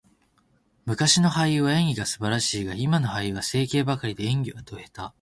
[0.87, 5.09] 昔の俳優は演技が素晴らしいが、今の俳優は整形ばかりで、演技はド下手。